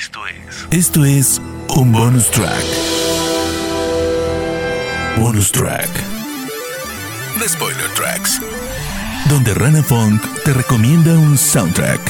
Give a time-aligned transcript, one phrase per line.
[0.00, 0.66] Esto es.
[0.70, 1.42] Esto es
[1.76, 2.64] un bonus track.
[5.18, 5.90] Bonus track.
[7.38, 8.40] The Spoiler Tracks.
[9.28, 12.00] Donde Rana Funk te recomienda un soundtrack.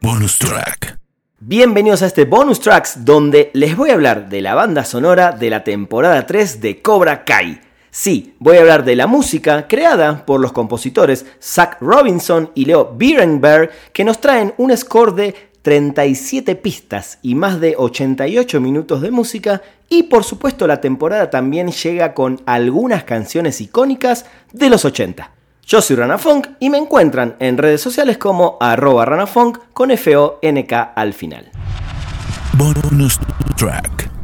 [0.00, 0.98] Bonus track.
[1.40, 5.50] Bienvenidos a este bonus tracks donde les voy a hablar de la banda sonora de
[5.50, 7.60] la temporada 3 de Cobra Kai.
[7.90, 12.92] Sí, voy a hablar de la música creada por los compositores Zach Robinson y Leo
[12.94, 19.10] Birenberg que nos traen un score de 37 pistas y más de 88 minutos de
[19.10, 19.60] música
[19.90, 25.30] y por supuesto la temporada también llega con algunas canciones icónicas de los 80.
[25.66, 30.80] Yo soy Rana Funk y me encuentran en redes sociales como arroba ranafunk con F-O-N-K
[30.96, 31.50] al final.
[32.54, 33.18] Bonus
[33.58, 34.17] track.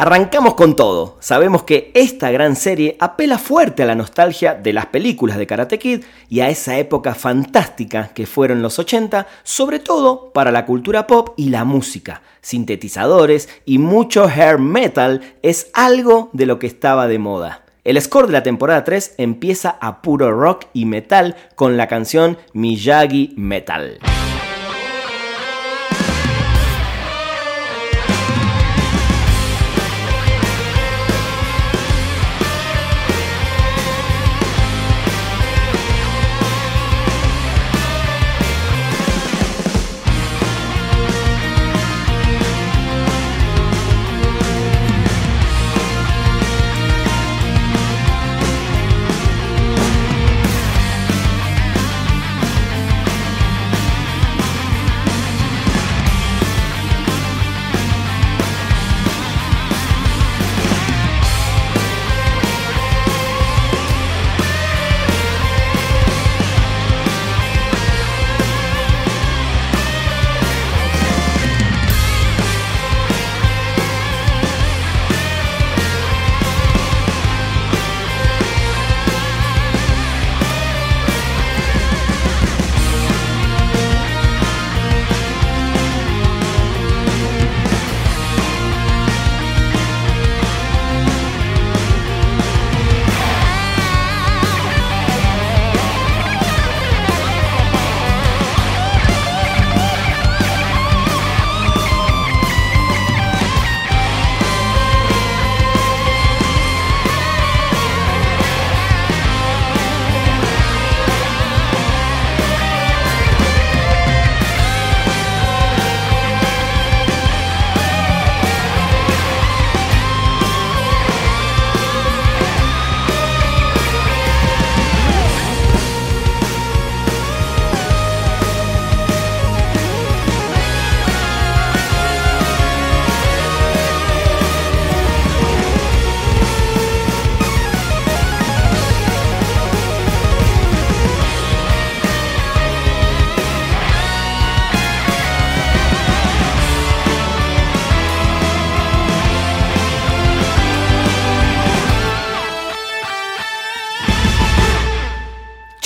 [0.00, 1.16] Arrancamos con todo.
[1.18, 5.80] Sabemos que esta gran serie apela fuerte a la nostalgia de las películas de Karate
[5.80, 11.08] Kid y a esa época fantástica que fueron los 80, sobre todo para la cultura
[11.08, 12.22] pop y la música.
[12.42, 17.64] Sintetizadores y mucho hair metal es algo de lo que estaba de moda.
[17.82, 22.38] El score de la temporada 3 empieza a puro rock y metal con la canción
[22.52, 23.98] Miyagi Metal.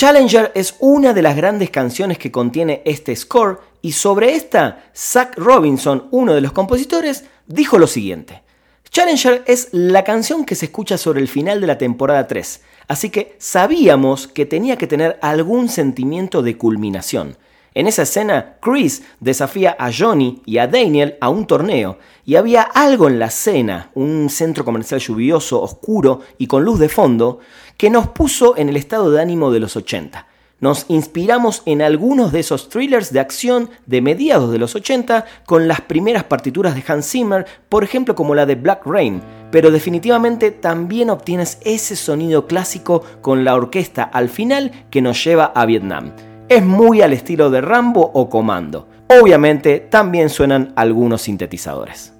[0.03, 5.37] Challenger es una de las grandes canciones que contiene este score y sobre esta, Zach
[5.37, 8.43] Robinson, uno de los compositores, dijo lo siguiente.
[8.89, 13.11] Challenger es la canción que se escucha sobre el final de la temporada 3, así
[13.11, 17.37] que sabíamos que tenía que tener algún sentimiento de culminación.
[17.75, 22.61] En esa escena, Chris desafía a Johnny y a Daniel a un torneo, y había
[22.61, 27.39] algo en la escena, un centro comercial lluvioso, oscuro y con luz de fondo,
[27.77, 30.27] que nos puso en el estado de ánimo de los 80.
[30.59, 35.67] Nos inspiramos en algunos de esos thrillers de acción de mediados de los 80 con
[35.67, 40.51] las primeras partituras de Hans Zimmer, por ejemplo como la de Black Rain, pero definitivamente
[40.51, 46.13] también obtienes ese sonido clásico con la orquesta al final que nos lleva a Vietnam.
[46.53, 48.87] Es muy al estilo de Rambo o Comando.
[49.19, 52.13] Obviamente también suenan algunos sintetizadores.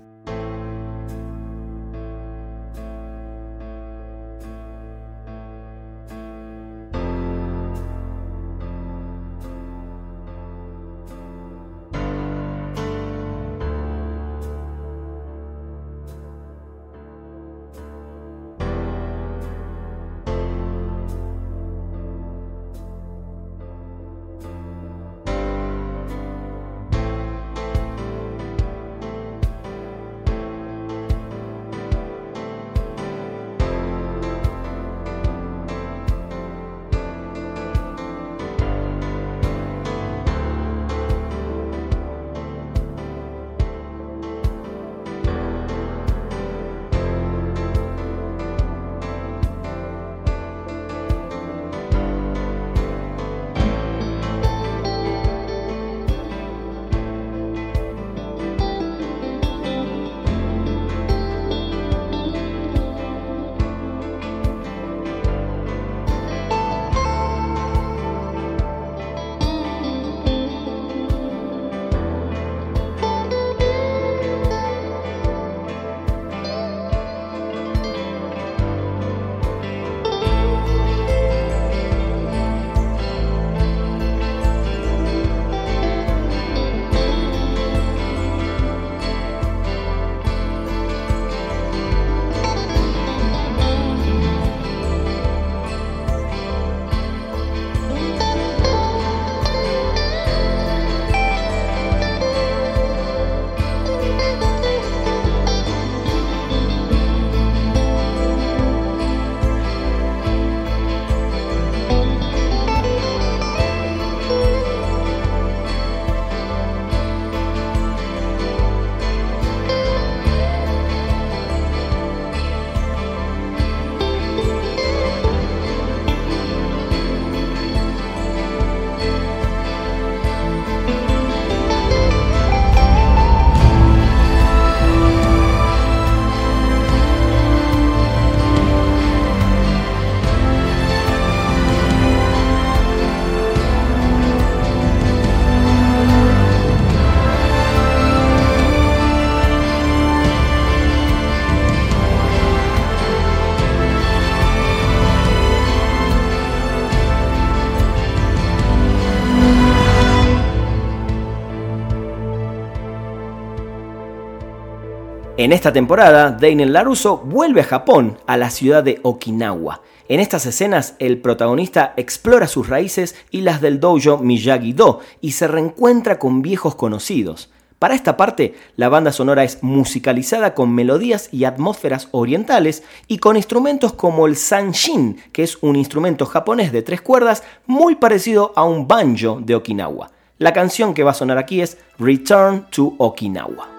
[165.36, 169.82] En esta temporada, Daniel LaRusso vuelve a Japón, a la ciudad de Okinawa.
[170.08, 175.48] En estas escenas, el protagonista explora sus raíces y las del dojo Miyagi-Do y se
[175.48, 177.50] reencuentra con viejos conocidos.
[177.80, 183.36] Para esta parte, la banda sonora es musicalizada con melodías y atmósferas orientales y con
[183.36, 188.66] instrumentos como el sanshin, que es un instrumento japonés de tres cuerdas muy parecido a
[188.66, 190.12] un banjo de Okinawa.
[190.38, 193.73] La canción que va a sonar aquí es Return to Okinawa.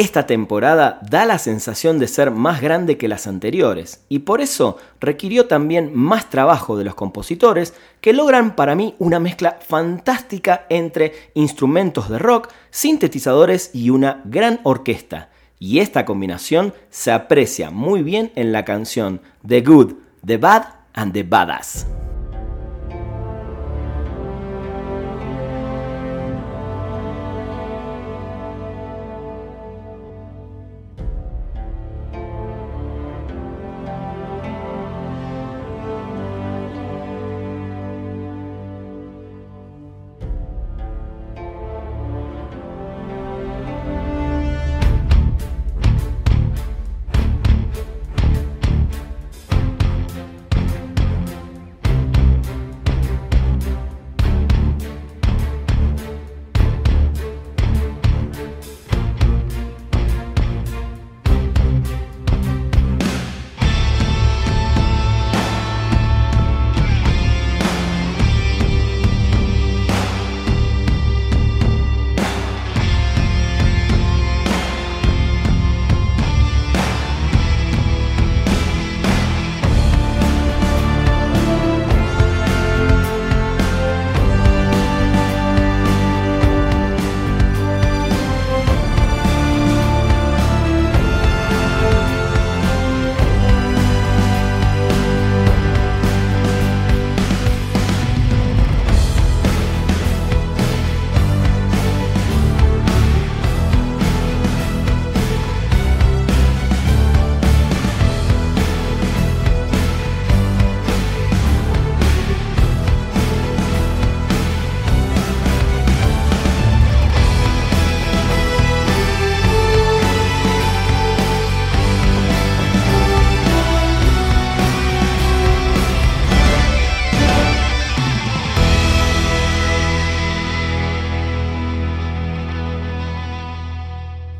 [0.00, 4.78] Esta temporada da la sensación de ser más grande que las anteriores y por eso
[4.98, 11.12] requirió también más trabajo de los compositores que logran para mí una mezcla fantástica entre
[11.34, 15.28] instrumentos de rock, sintetizadores y una gran orquesta.
[15.58, 19.92] Y esta combinación se aprecia muy bien en la canción The Good,
[20.24, 20.64] The Bad
[20.94, 21.86] and The Badass.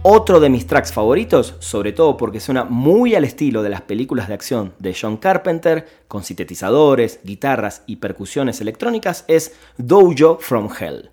[0.03, 4.29] Otro de mis tracks favoritos, sobre todo porque suena muy al estilo de las películas
[4.29, 11.11] de acción de John Carpenter, con sintetizadores, guitarras y percusiones electrónicas, es Dojo from Hell.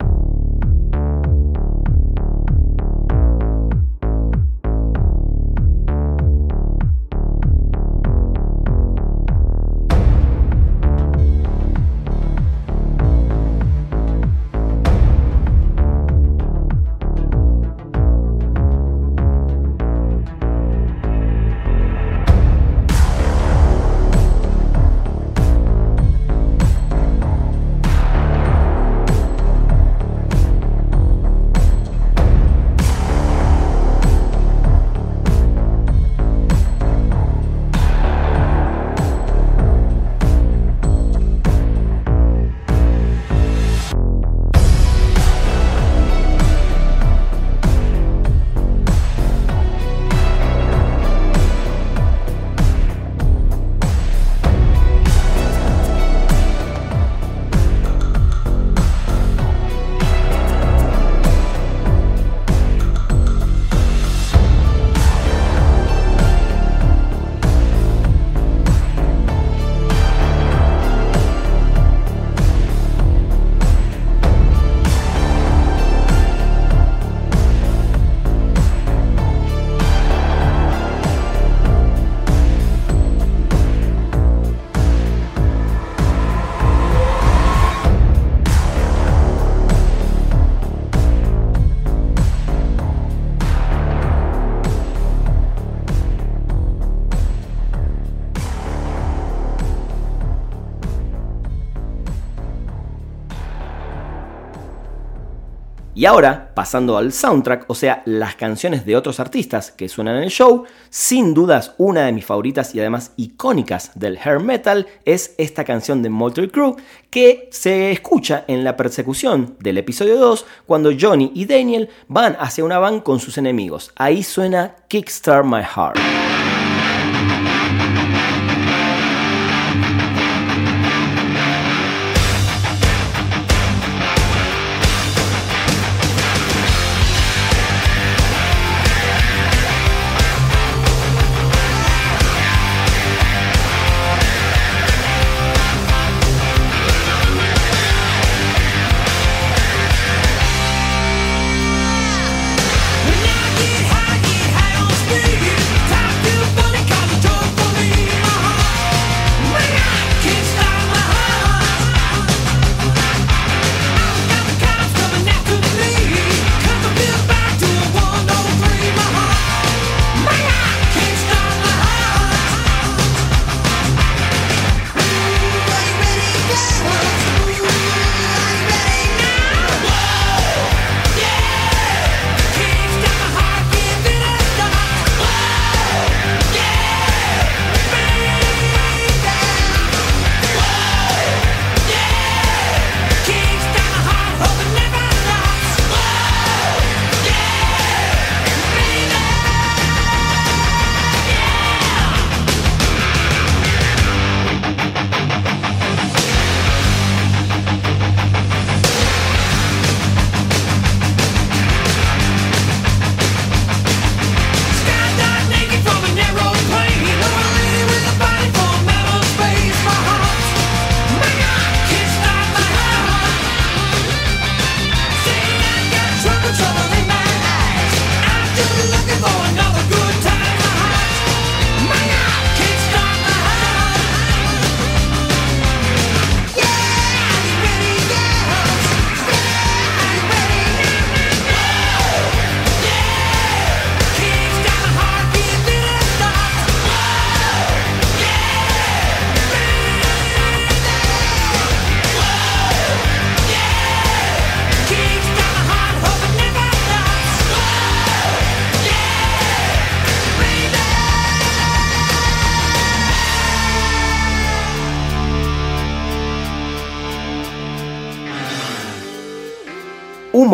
[105.98, 110.26] Y ahora, pasando al soundtrack, o sea, las canciones de otros artistas que suenan en
[110.26, 115.34] el show, sin dudas una de mis favoritas y además icónicas del hair metal es
[115.40, 116.76] esta canción de Motley Crue
[117.10, 122.64] que se escucha en la persecución del episodio 2 cuando Johnny y Daniel van hacia
[122.64, 123.92] una van con sus enemigos.
[123.96, 126.37] Ahí suena Kickstart My Heart.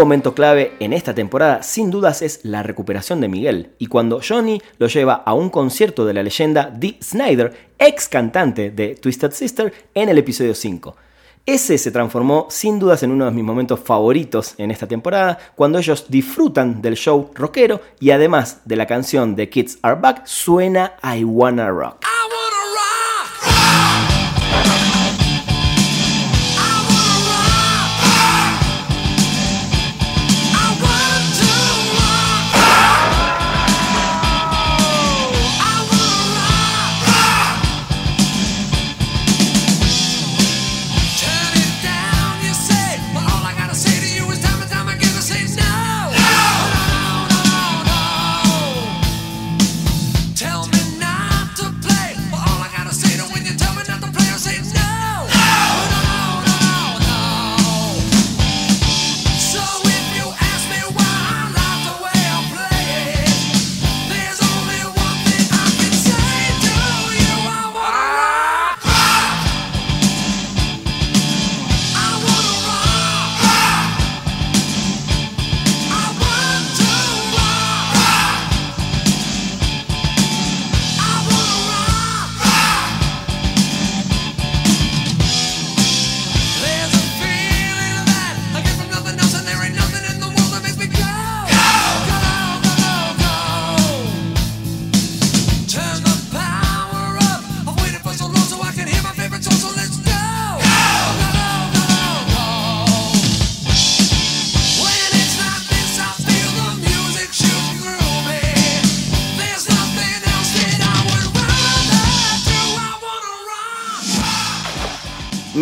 [0.03, 4.61] Momento clave en esta temporada sin dudas es la recuperación de Miguel y cuando Johnny
[4.77, 9.73] lo lleva a un concierto de la leyenda Dee Snyder, ex cantante de Twisted Sister,
[9.93, 10.97] en el episodio 5.
[11.45, 15.79] Ese se transformó sin dudas en uno de mis momentos favoritos en esta temporada, cuando
[15.79, 20.95] ellos disfrutan del show rockero y además de la canción de Kids Are Back, suena
[21.01, 22.12] I Wanna Rock.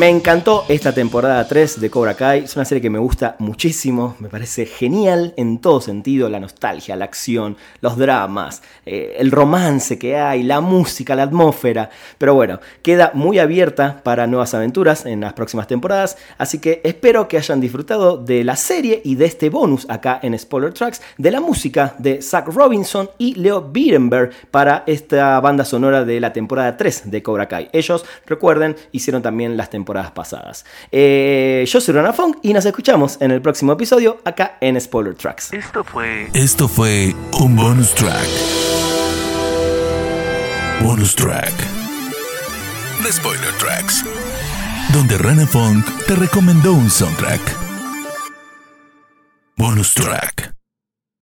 [0.01, 2.45] Me encantó esta temporada 3 de Cobra Kai.
[2.45, 4.15] Es una serie que me gusta muchísimo.
[4.17, 6.27] Me parece genial en todo sentido.
[6.27, 11.91] La nostalgia, la acción, los dramas, eh, el romance que hay, la música, la atmósfera.
[12.17, 16.17] Pero bueno, queda muy abierta para nuevas aventuras en las próximas temporadas.
[16.39, 20.35] Así que espero que hayan disfrutado de la serie y de este bonus acá en
[20.39, 26.03] Spoiler Tracks de la música de Zach Robinson y Leo Bierenberg para esta banda sonora
[26.05, 27.69] de la temporada 3 de Cobra Kai.
[27.71, 30.65] Ellos, recuerden, hicieron también las temporadas pasadas.
[30.91, 35.15] Eh, yo soy Rana Funk y nos escuchamos en el próximo episodio acá en Spoiler
[35.15, 35.53] Tracks.
[35.53, 36.29] Esto fue.
[36.33, 38.27] Esto fue un bonus track.
[40.81, 41.53] Bonus track.
[43.03, 44.03] The Spoiler Tracks.
[44.93, 47.41] Donde Rana Funk te recomendó un soundtrack.
[49.57, 50.60] Bonus track.